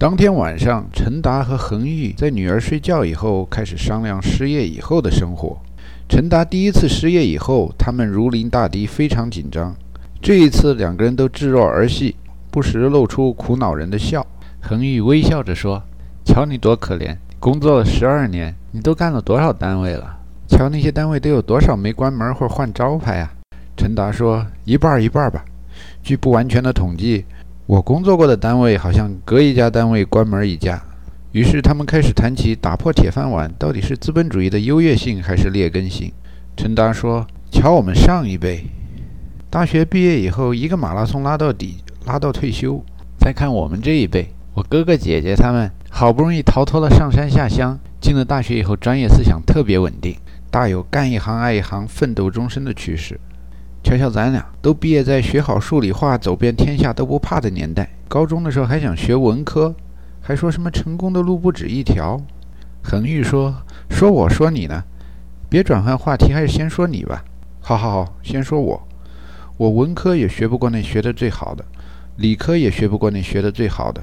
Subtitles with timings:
[0.00, 5.58] 当天晚上，陈达和恒玉在女儿睡觉以后开始商量失业以后的生活。
[6.08, 9.74] 陈达第一次失业以后，他们如临大敌，非常紧张。
[10.22, 12.14] 这一次，两个人都置若儿戏，
[12.48, 14.24] 不时露出苦恼人的笑。
[14.60, 15.82] 恒玉微笑着说
[16.24, 20.16] ：“瞧你多可怜，工作了十二年，你都干了多少单位了？
[20.46, 23.32] 瞧那些单位都有多少没关门或换招牌啊？”
[23.76, 25.44] 陈达说：“一半儿一半儿吧。
[26.04, 27.24] 据不完全的统计，
[27.68, 30.82] 我工作过的单位好像隔一家单位关门一家。”
[31.32, 36.10] 于是他们开始谈起打破铁饭碗到底是资本主义的优越性还是劣根性。
[36.56, 38.64] 陈达说：“瞧我们上一辈，
[39.50, 42.82] 大学毕业以后一个马拉松拉到底，拉到退休。
[43.18, 50.16] 再看我们这一辈，我哥哥姐姐他们好不容易逃脱了上山下乡，进了大学以后专业思想特别稳定，
[50.50, 53.20] 大有干一行爱一行、奋斗终身的趋势。
[53.88, 59.74] 瞧瞧咱俩，都毕业在学好数理化、走遍天下都不怕的年代，高中的时候还想学文科。”
[60.20, 62.20] 还说什么成功的路不止一条？
[62.82, 64.84] 恒玉说：“说我说你呢，
[65.48, 67.24] 别转换话题，还是先说你吧。
[67.60, 68.86] ”“好好好，先说我。
[69.56, 71.64] 我文科也学不过那学的最好的，
[72.16, 74.02] 理科也学不过那学的最好的，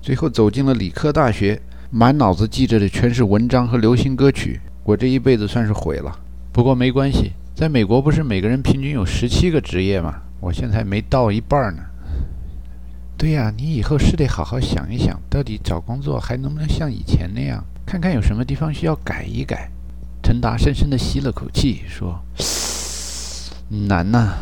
[0.00, 4.62] 最后走进了理科大学，满脑子记着的全是文章和流行歌曲。
[4.82, 6.20] 我这一辈子算是毁了。
[6.52, 10.16] 不过没关系，在美国不是每个人平均有十七个职业吗？
[10.40, 11.82] 我现在没到一半呢。”
[13.16, 17.64] 对呀，你以后是得好好想一想，到底找工作还能不能像以前那样？
[17.86, 19.70] 看看有什么地方需要改一改。
[20.22, 22.20] 陈达深深地吸了口气，说
[23.88, 24.34] ：“难呐，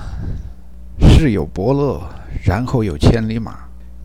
[0.98, 2.02] 是有伯乐，
[2.42, 3.58] 然后有千里马。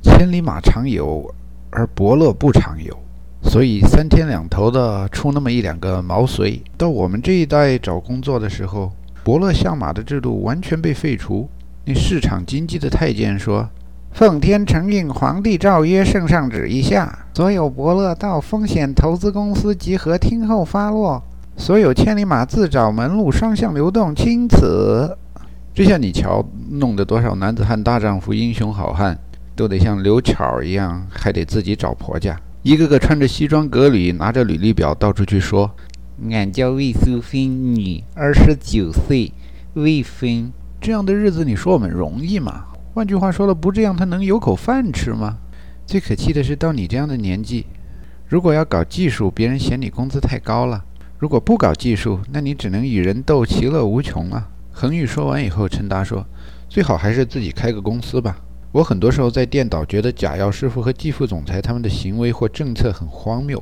[0.04, 1.34] 千里马常有，
[1.72, 2.96] 而伯乐不常有，
[3.42, 6.62] 所以三天两头的出那么一两个毛遂。
[6.78, 8.92] 到我们这一代找工作的时候，
[9.30, 11.48] 伯乐相马的制度完全被废除。
[11.86, 13.70] 那市场经济的太监说。”
[14.12, 21.22] 奉天承运，皇帝诏曰：圣上旨意下，所有伯乐到风险投资公司集合，听候发落。
[21.56, 25.16] 所有千里马自找门路，双向流动，钦此。
[25.76, 29.16] 这下你瞧，弄得多少男子汉大丈夫、英雄好汉，
[29.56, 35.70] 都得像刘巧一样，还得自己找婆家，一个个穿着西装革履，拿着履历表到处去说
[36.30, 39.32] ：“俺叫魏淑芬，女，二十九岁，
[39.74, 42.66] 未婚。”这样的日子，你说我们容易吗？
[42.94, 45.38] 换句话说了，不这样他能有口饭吃吗？
[45.86, 47.66] 最可气的是，到你这样的年纪，
[48.28, 50.82] 如果要搞技术，别人嫌你工资太高了；
[51.18, 54.50] 如果不搞技术，那你只能与人斗，其乐无穷啊。
[54.72, 56.26] 恒宇说完以后，陈达说
[56.70, 58.38] ：“最好还是自己开个公司吧。
[58.72, 63.62] 我很多时候在电导觉得贾药师傅和季副总裁他们的行为或政策很荒谬，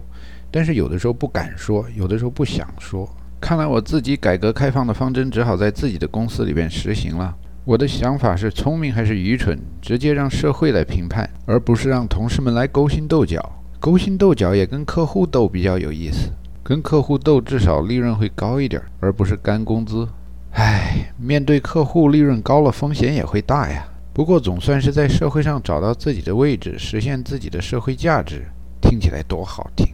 [0.52, 3.08] 但是有的时候不敢说，有的时候不想说。
[3.40, 7.36] 看来我自己改革开放的方针只好在自己的公司里边实行了。”
[7.66, 13.62] 我的想法是聪明还是愚蠢，直接让社会来评判，而不是让同事们来勾心斗角。
[13.78, 16.30] 勾心斗角也跟客户斗比较有意思，
[16.64, 20.08] 跟客户斗至少利润会高一点，而不是干工资。
[20.54, 23.86] 唉，面对客户，利润高了，风险也会大呀。
[24.14, 28.46] 不过总算是在社会上找到自己的位置，实现自己的社会价值，
[28.82, 29.86] 听起来多好听。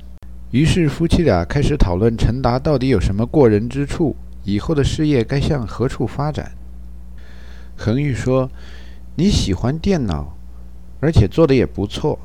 [0.53, 6.51] 于是夫妻俩开始讨论陈达到底有什么过人之处，以后的事业该向何处发展。
[7.75, 8.51] 恒玉说
[9.17, 10.37] ：“你喜欢电脑，
[11.01, 12.19] 而且做的也不错，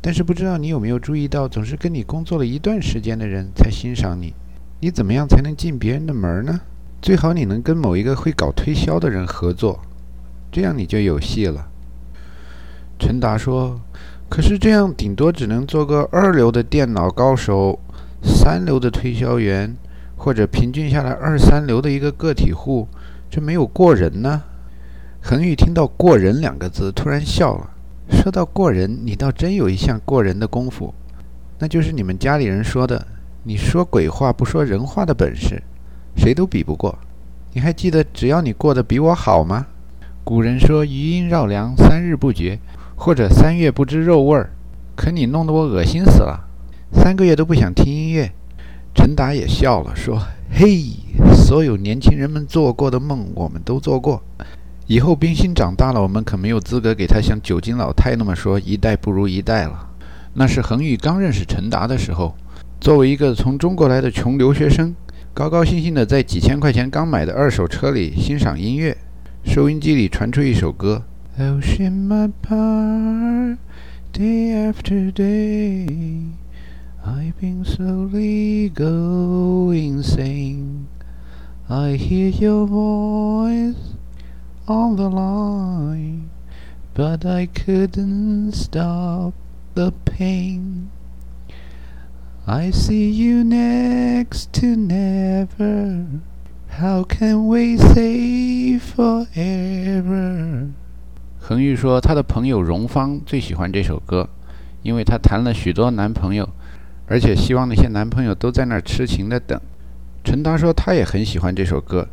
[0.00, 4.32] 但是不知道你有没有注意到，总是跟你工作了一段时间的人才欣赏你。
[4.78, 6.60] 你怎么样才能进别人的门呢？
[7.02, 9.80] 最好你能跟某一个会搞推销的人合作，
[10.52, 11.66] 这样你就有戏了。”
[13.00, 13.80] 陈达说
[14.34, 17.78] ：“可是这样顶多只能做个二流的电脑高手，
[18.20, 19.76] 三流的推销员，
[20.16, 22.88] 或者平均下来二三流的一个个体户，
[23.30, 24.42] 这没有过人呢。”
[25.22, 27.70] 恒宇听到“过人”两个字，突然笑了。
[28.10, 30.92] 说到过人，你倒真有一项过人的功夫，
[31.60, 33.06] 那就是你们家里人说的
[33.46, 35.62] “你说鬼话不说人话”的本事，
[36.16, 36.98] 谁都比不过。
[37.52, 39.68] 你还记得“只要你过得比我好”吗？
[40.24, 42.58] 古人说“余音绕梁三日不绝”，
[42.96, 44.50] 或者“三月不知肉味儿”。
[44.96, 46.48] 可你弄得我恶心死了，
[46.92, 48.30] 三个月都不想听音乐。
[48.94, 50.22] 陈达也笑了，说
[50.52, 50.84] ：“嘿，
[51.34, 54.22] 所有年轻人们做过的梦，我们都做过。”
[54.86, 59.88] 以后冰心长大了，我们可没有资格给他像九斤老太那么说“一代不如一代”了。
[60.34, 62.36] 那是恒宇刚认识陈达的时候，
[62.80, 64.94] 作为一个从中国来的穷留学生，
[65.32, 68.96] 高高兴兴地在几千块钱刚买的二手车里欣赏音乐，
[69.44, 71.02] 收音机里传出一首歌。
[71.36, 71.60] Thou
[71.90, 73.58] my power
[74.12, 76.28] day after day.
[77.04, 80.86] I've been slowly going insane.
[81.68, 83.96] I hear your voice
[84.68, 86.30] on the line,
[86.94, 89.34] but I couldn't stop
[89.74, 90.92] the pain.
[92.46, 96.06] I see you next to never.
[96.68, 100.74] How can we say forever?
[101.46, 104.26] 恒玉说，他的朋友荣芳最喜欢这首歌，
[104.82, 106.48] 因为他谈了许多男朋友，
[107.06, 109.60] 而且希望那些男朋友都在那儿痴情的等。
[110.24, 112.08] 陈达说，他也很喜欢这首歌，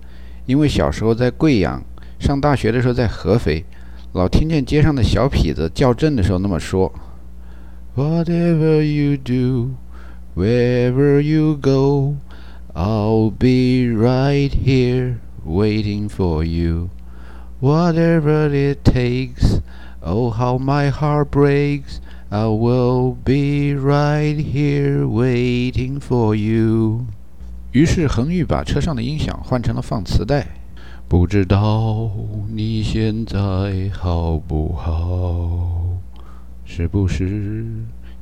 [0.46, 1.82] 因为小时候在贵阳，
[2.20, 3.64] 上大学的时候在合肥，
[4.12, 6.94] 老听见街上的小痞子叫阵的时候那么说
[7.96, 9.76] ：Whatever you do。
[10.36, 12.18] Wherever you go,
[12.74, 16.90] I'll be right here waiting for you.
[17.62, 19.62] Whatever it takes,
[20.02, 22.00] oh how my heart breaks,
[22.30, 27.06] I will be right here waiting for you.
[27.72, 30.48] 于是恒玉把车上的音响换成了放磁带。
[31.08, 32.10] 不知道
[32.50, 36.00] 你现在好不好？
[36.66, 37.66] 是不是？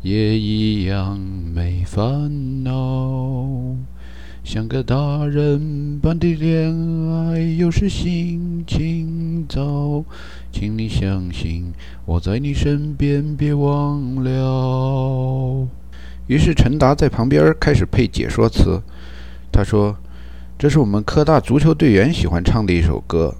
[0.02, 3.76] 也一样没烦恼，
[4.44, 6.74] 像个大人般的恋
[7.08, 10.04] 爱，有时心情糟。
[10.52, 11.72] 请你相信
[12.06, 15.68] 我在你身边，别忘了。
[16.28, 18.82] 于是陈达在旁边开始配解说词。
[19.52, 19.96] 他说
[20.58, 23.36] ：“这是我们科大足球队员喜欢唱的一首歌，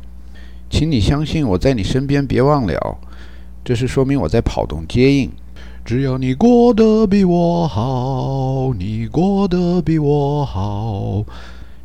[0.70, 2.98] 请你相信我在你身边，别忘了。
[3.64, 5.32] 这是说明我在跑动接应。”
[5.86, 11.24] 只要你过得比我好，你过得比我好，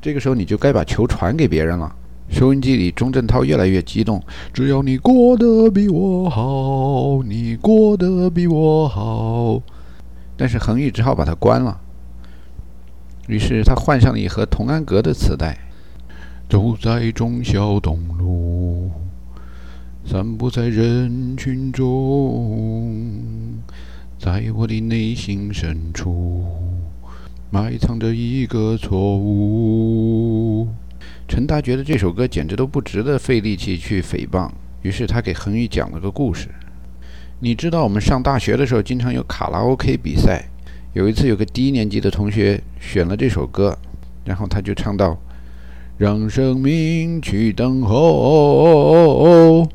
[0.03, 1.95] 这个时候你就该把球传给别人了。
[2.31, 4.23] 收音机里，钟镇涛越来越激动。
[4.53, 9.63] 只要你过得比我好，你过得比我好，
[10.37, 11.81] 但是恒毅只好把它关了。
[13.29, 15.57] 于是他换上了一盒童安格的磁带，
[16.49, 18.91] 走在忠孝东路，
[20.05, 23.34] 散步在人群中。
[24.25, 26.47] 在我的内心深处，
[27.51, 30.67] 埋藏着一个错误。
[31.29, 34.49] 陈达觉得这首歌简直都不值得费力气去诽谤，
[34.81, 36.49] 于是他给恒宇讲了个故事。
[37.41, 40.43] 你知道我们上大学的时候经常有卡拉 OK 比赛，
[40.95, 43.77] 有一次有个低年级的同学选了这首歌，
[44.25, 45.19] 然后他就唱到
[45.99, 49.69] ：“让生命去等候。”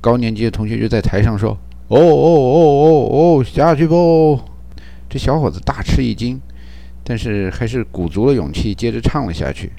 [0.00, 1.58] 高年级的同学就在台上说。
[1.88, 4.40] 哦哦哦哦哦，下去不？
[5.08, 6.40] 这小伙子大吃一惊，
[7.04, 9.70] 但是还是鼓足了勇气，接着唱了下去。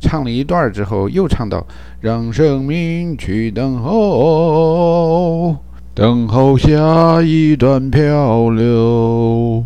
[0.00, 1.66] 唱了一段之后，又唱到
[2.00, 5.56] ：“让生命去等候，
[5.92, 9.64] 等候下一段漂流。”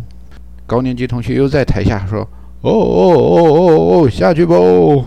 [0.65, 2.27] 高年级同学又在台下说
[2.61, 5.05] ：“哦哦哦哦哦，下去不？”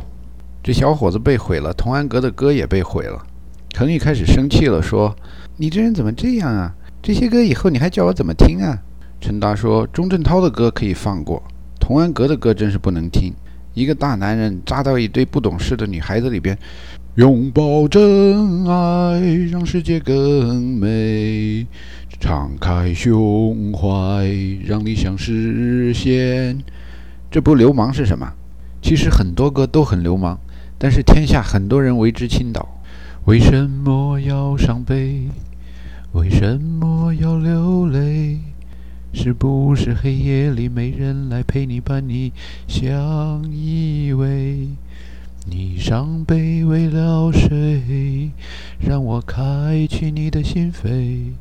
[0.62, 3.26] 这小伙子被毁了，童安格的歌也被毁了。
[3.70, 5.12] 程宇开始生气了，说。
[5.58, 6.74] 你这人怎么这样啊？
[7.02, 8.78] 这些歌以后你还叫我怎么听啊？
[9.20, 11.42] 陈达说：“钟镇涛的歌可以放过，
[11.80, 13.32] 童安格的歌真是不能听。
[13.72, 16.58] 一个大男人扎到一堆不懂事的女孩子里边，
[17.14, 19.20] 拥抱真爱，
[19.50, 21.66] 让世界更美，
[22.20, 24.26] 敞开胸怀，
[24.66, 26.58] 让理想实现。
[27.30, 28.30] 这不流氓是什么？
[28.82, 30.38] 其实很多歌都很流氓，
[30.76, 32.68] 但是天下很多人为之倾倒。
[33.24, 35.28] 为什么要伤悲？
[36.16, 38.38] 为什么要流泪？
[39.12, 42.32] 是不是黑夜里没人来陪你，把你
[42.66, 44.68] 相依偎？
[45.44, 48.30] 你伤悲为了谁？
[48.80, 51.32] 让我开启你的心扉。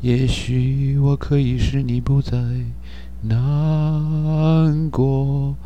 [0.00, 2.38] 也许我可以使你不再
[3.22, 5.56] 难过。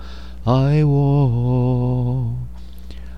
[0.44, 2.32] 爱我，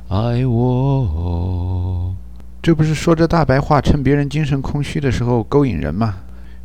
[0.08, 2.16] 爱我。
[2.62, 6.17] 这不是说着大白话，趁别人精神空虚的时候勾引人吗？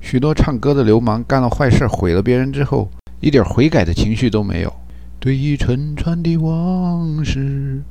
[0.02, 2.90] 许多唱歌的流氓干了坏事，毁了别人之后，
[3.22, 4.74] 一点悔改的情绪都没有。
[5.22, 7.82] 对于沉船的往事，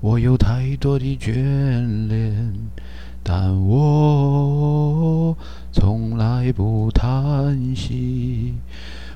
[0.00, 2.52] 我有太多的眷恋，
[3.22, 5.36] 但我
[5.72, 8.54] 从来不叹息。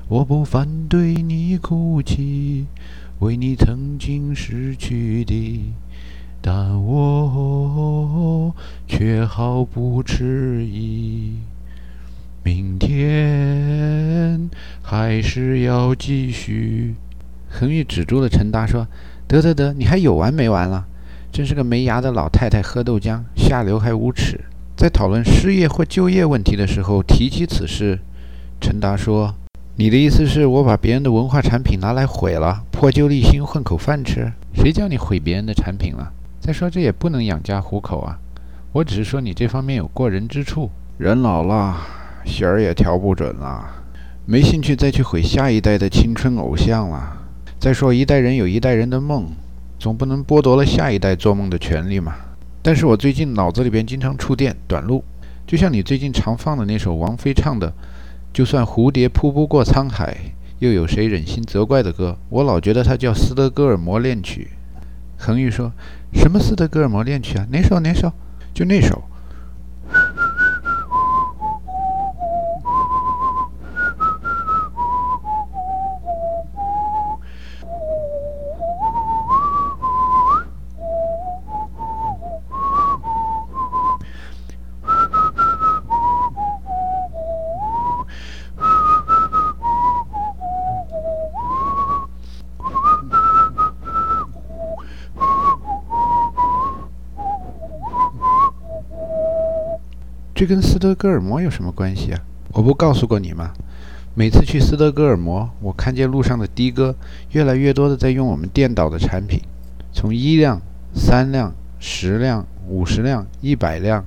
[0.07, 2.65] 我不反对你哭泣，
[3.19, 5.73] 为你曾经失去的。
[6.41, 8.55] 但我
[8.87, 11.33] 却毫不迟疑，
[12.43, 14.49] 明天
[14.81, 16.95] 还是要继续。
[17.49, 18.87] 恒玉止住了陈达，说
[19.27, 20.85] ：“得得得，你还有完没完了？
[21.31, 24.39] 真是个没牙的老太太喝豆浆，下流还无耻。”
[24.77, 27.99] 在讨论失业或就业问题的时候提起此事，
[28.61, 29.35] 陈达说
[29.75, 34.31] ：“你的意思是我把别人的文化产品拿来毁了，破旧立新，混口饭吃？
[34.53, 36.13] 谁叫你毁别人的产品了？”
[36.49, 38.17] 再说这也不能养家糊口啊！
[38.71, 40.71] 我只是说你这方面有过人之处。
[40.97, 41.77] 人老了，
[42.25, 43.63] 弦儿也调不准了。
[44.25, 47.15] 没兴趣再去毁下一代的青春偶像了。
[47.59, 49.27] 再说，一代人有一代人的梦，
[49.77, 52.15] 总不能剥夺了下一代做梦的权利嘛。
[52.63, 55.03] 但是我最近脑子里边经常触电短路，
[55.45, 57.67] 就像你最近常放的那首王菲唱的
[58.33, 60.11] 《就算蝴蝶扑不过沧海》。
[60.57, 62.17] 又有谁忍心责怪的歌？
[62.29, 64.47] 我老觉得它叫《斯德哥尔摩恋曲》。
[65.21, 65.69] 恒玉说
[66.13, 67.47] ：“什么斯德哥尔摩恋曲啊？
[67.51, 67.79] 哪首？
[67.79, 68.11] 哪首？
[68.53, 69.03] 就那首。”
[100.39, 102.19] 这跟斯德哥尔摩有什么关系啊？
[102.53, 103.51] 我不告诉过你吗？
[104.15, 106.95] 每次去斯德哥尔摩，我看见路上的的哥
[107.31, 109.41] 越来越多的在用我们电导的产品，
[109.91, 110.61] 从一辆、
[110.95, 114.05] 三辆、十辆、五十辆、一百辆、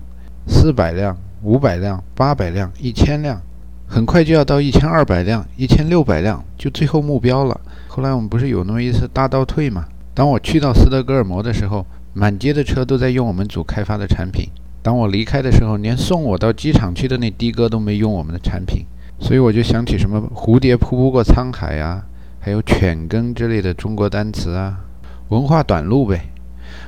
[0.49, 3.39] 四百辆、五百辆、八百辆、一千辆，
[3.87, 7.61] 很快就要到一千二百辆、一千六百辆，就最后目标了。
[7.89, 9.85] 后来我们不是有那么一次大倒退吗？
[10.15, 11.85] 当我去到斯德哥尔摩的时候，
[12.15, 14.49] 满街的车都在用我们组开发的产品。
[14.83, 18.85] 当我离开的时候，连送我到机场去的那的哥都没用我们的产品，
[19.21, 22.05] 所以我就想起什么“蝴蝶扑不过沧海”啊，
[22.41, 24.81] 还有“犬耕”之类的中国单词啊，
[25.29, 26.23] 文化短路呗。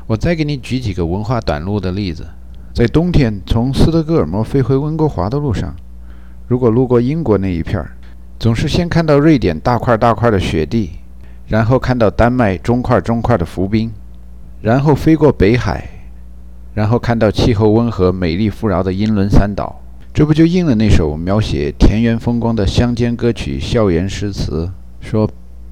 [0.09, 2.27] 我再给你举几个文化短路的例子：
[2.75, 5.73] 在冬天从斯德哥尔摩飞回温哥华的路上，
[6.49, 7.93] 如果路过英国那一片儿，
[8.41, 10.91] 总是先看到瑞典大块大块的雪地，
[11.47, 13.93] 然后看到丹麦中块中块的浮冰，
[14.61, 15.89] 然后飞过北海。
[16.75, 19.81] 然后看到气候温和、美丽富饶的英伦三岛，
[20.12, 24.69] 这不就应了那首描写田园风光的乡间歌曲、校园诗词？
[25.00, 25.31] 说：“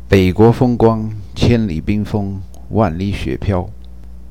[0.09, 2.40] 北国风光，千里冰封，
[2.71, 3.68] 万里雪飘。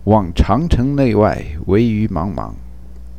[0.06, 2.54] 望长城内外，惟余莽莽；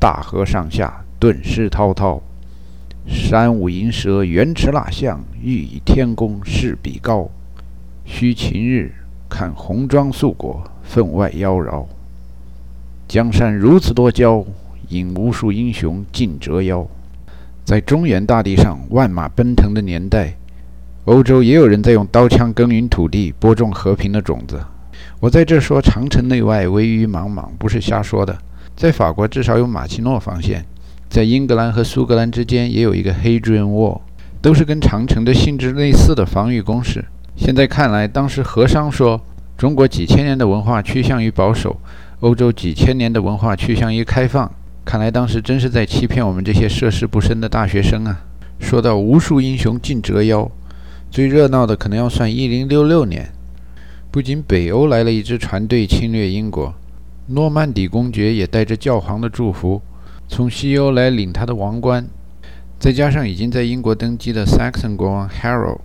[0.01, 2.23] 大河上下，顿失滔滔。
[3.07, 7.29] 山舞银蛇，原驰蜡象，欲与天公试比高。
[8.05, 8.93] 须晴日，
[9.29, 11.85] 看红装素裹，分外妖娆。”
[13.13, 14.43] 江山如此多娇，
[14.89, 16.89] 引无数英雄尽折腰。
[17.63, 20.35] 在中原大地上万马奔腾的年代，
[21.05, 24.59] 欧洲也有人在用刀枪耕耘土地，播种和平的种子。
[25.21, 28.39] 我在这说长城内外惟余莽莽，不是瞎说的。
[28.75, 30.65] 在法国至少有马奇诺防线，
[31.11, 34.01] 在英格兰和苏格兰之间也有一个 Hadrian Wall，
[34.41, 37.05] 都是跟长城的性质类似的防御工事。
[37.37, 39.21] 现在看来，当时和商说
[39.59, 41.77] 中国几千年的文化趋向于保守。
[42.23, 44.49] 欧洲几千年的文化趋向于开放，
[44.85, 48.21] 看来当时真是在欺骗我们这些涉世不深的大学生啊！
[48.61, 50.49] 说到无数英雄尽折腰，
[51.11, 53.33] 最热闹的可能要算一零六六年，
[54.13, 56.73] 不仅北欧来了一支船队侵略英国，
[57.27, 59.83] 诺曼底公爵也带着教皇的祝福
[60.29, 62.07] 从西欧来领他的王冠，
[62.79, 65.81] 再加上已经在英国登基的 Saxon 国王 Harold，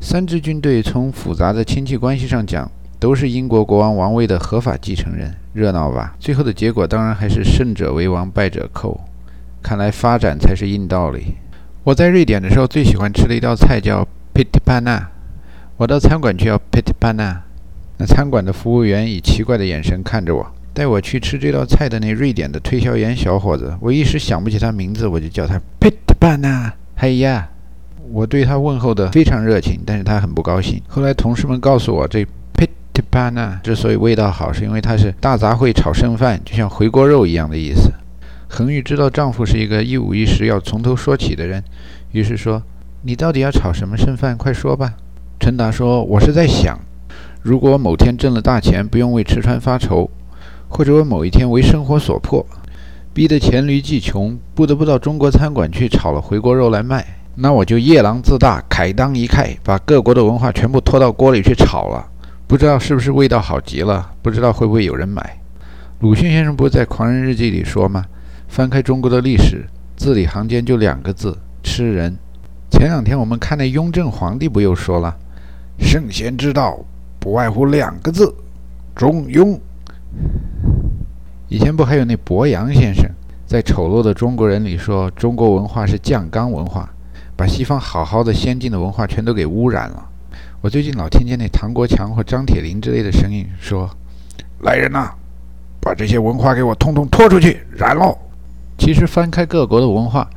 [0.00, 2.70] 三支军队从复杂的亲戚关系上讲。
[2.98, 6.14] 都是英国国王王位的合法继承人，热闹吧？
[6.18, 9.00] 最后的结果当然还是胜者为王，败者寇。
[9.62, 11.34] 看来发展才是硬道理。
[11.84, 15.08] 我在瑞典的时候最喜欢吃的一道菜叫 p i t p a n a
[15.76, 17.42] 我到餐馆去要 p i t p a n a
[17.98, 20.46] 那餐馆的服务员以奇怪的眼神看着我。
[20.72, 27.48] 带我去吃这道菜的那瑞典的推销员小伙子，我一时想不起他名字，我就叫他 p i t p a n a 嘿呀，
[28.10, 30.80] 我对他问候的非常热情，但是他很不高兴。
[30.88, 32.26] 后来同事们告诉我这。
[32.96, 37.92] T i p a n a 之所以味道好，是因为它是大杂烩炒剩饭，就像回锅肉一样的意思。
[38.48, 41.62] 恒玉知道丈夫是一个一五一十要从头说起的人，
[42.12, 42.62] 于是说
[43.04, 44.34] ：“你到底要炒什么剩饭？
[44.34, 44.94] 快说吧。”
[45.38, 46.78] 陈达说：“我是在想，
[47.42, 50.10] 如果某天挣了大钱，不用为吃穿发愁，
[50.68, 52.46] 或者我某一天为生活所迫，
[53.12, 62.12] 逼得黔驴技穷，不得不到中国餐馆去炒了回锅肉来卖，那我就夜郎自大，慨当一慨，把各国的文化全部拖到锅里去炒了。”
[62.48, 64.12] 不知道是不是味道好极了？
[64.22, 65.36] 不知道会不会有人买？
[65.98, 68.04] 鲁迅先生不是在《狂人日记》里说吗？
[68.46, 72.16] 翻开中国的历史，字里行间就两个字：吃人。
[72.70, 75.16] 前两天我们看那雍正皇帝不又说了
[75.80, 76.78] ：“圣贤之道，
[77.18, 78.32] 不外乎两个字，
[78.94, 79.58] 中庸。”
[81.50, 83.04] 以前不还有那博洋先生
[83.44, 86.88] 在《丑陋的中国人》里说，中国文化是酱缸文化，
[87.34, 90.08] 把西方好好的先进的文化全都给污染了。
[90.62, 93.88] 我最近老听见那唐国强或张铁林之类的声音说
[94.62, 95.10] ：“来人呐，
[95.80, 98.16] 把这些文化给我通通拖出去，燃喽！”
[98.78, 100.28] 其实翻开各国的文化，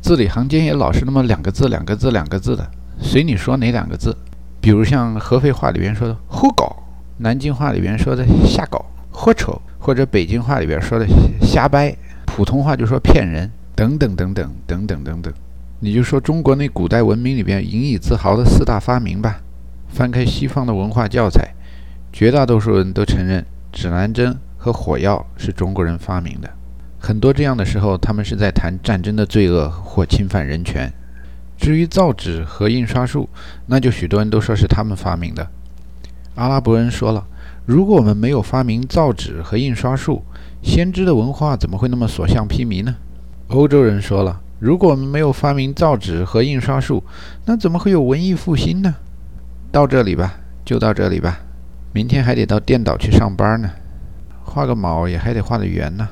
[0.00, 2.68] 字里行间也老是那么两个字、两个字、两个字的，
[3.00, 4.16] 随你说哪两个字。
[4.62, 6.74] 比如像合肥话里边说的“胡搞”，
[7.18, 11.06] 南京话里边说的“瞎搞”“胡扯”，或者北京话里边说的
[11.40, 11.94] “瞎掰”，
[12.26, 15.32] 普通话就说“骗人”等等等等等等等等。
[15.80, 19.40] 你就说中国那古代文明里边引以自豪的四大发明吧。
[19.92, 21.54] 翻开西方的文化教材，
[22.12, 26.48] 绝大多数人都承认指南针和火药是中国人发明的。
[26.98, 30.92] 很多这样的时候，他们是在谈战争的罪恶或侵犯人权。
[31.56, 33.28] 至于造纸和印刷术，
[33.66, 35.46] 那就许多人都说是他们发明的。
[36.36, 37.26] 阿拉伯人说了
[37.66, 40.22] ：“如果我们没有发明造纸和印刷术，
[40.62, 42.96] 先知的文化怎么会那么所向披靡呢？”
[43.48, 44.40] 欧洲人说了。
[44.58, 47.02] 如果我们没有发明造纸和印刷术，
[47.46, 48.94] 那怎么会有文艺复兴呢？
[49.72, 50.34] 到这里吧，
[50.64, 51.38] 就到这里吧。
[51.92, 53.70] 明天还得到电脑去上班呢，
[54.44, 56.08] 画个毛也还得画得圆呢。